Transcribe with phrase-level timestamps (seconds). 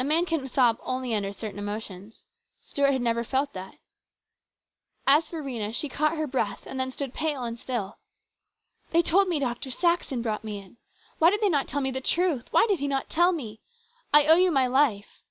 [0.00, 2.26] A man can sob only under certain emotions.
[2.60, 3.76] Stuart had never felt that
[5.06, 5.26] DISAPPOINTMENT.
[5.28, 7.98] 231 As for Rhena, she caught her breath and then stood pale and still.
[8.90, 9.70] "They told me Dr.
[9.70, 10.78] Saxon brought me in.
[11.20, 12.52] Why did they not tell me the truth?
[12.52, 13.60] Why did he not tell me?
[14.12, 15.22] I owe you my life."